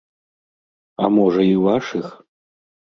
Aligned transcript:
А 1.03 1.11
можа 1.19 1.47
і 1.51 1.55
вашых? 1.69 2.05